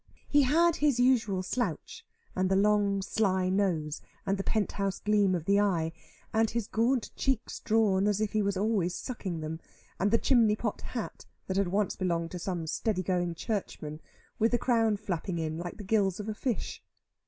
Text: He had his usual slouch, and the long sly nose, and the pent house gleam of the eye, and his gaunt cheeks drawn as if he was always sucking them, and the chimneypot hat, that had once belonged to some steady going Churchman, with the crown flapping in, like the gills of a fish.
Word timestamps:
He 0.27 0.41
had 0.41 0.77
his 0.77 0.99
usual 0.99 1.43
slouch, 1.43 2.03
and 2.35 2.49
the 2.49 2.55
long 2.55 3.03
sly 3.03 3.49
nose, 3.49 4.01
and 4.25 4.35
the 4.35 4.43
pent 4.43 4.71
house 4.71 4.99
gleam 4.99 5.35
of 5.35 5.45
the 5.45 5.59
eye, 5.59 5.91
and 6.33 6.49
his 6.49 6.65
gaunt 6.65 7.11
cheeks 7.15 7.59
drawn 7.59 8.07
as 8.07 8.19
if 8.19 8.31
he 8.33 8.41
was 8.41 8.57
always 8.57 8.95
sucking 8.95 9.41
them, 9.41 9.59
and 9.99 10.09
the 10.09 10.17
chimneypot 10.17 10.81
hat, 10.81 11.27
that 11.45 11.57
had 11.57 11.67
once 11.67 11.95
belonged 11.95 12.31
to 12.31 12.39
some 12.39 12.65
steady 12.65 13.03
going 13.03 13.35
Churchman, 13.35 14.01
with 14.39 14.49
the 14.51 14.57
crown 14.57 14.97
flapping 14.97 15.37
in, 15.37 15.59
like 15.59 15.77
the 15.77 15.83
gills 15.83 16.19
of 16.19 16.27
a 16.27 16.33
fish. 16.33 16.81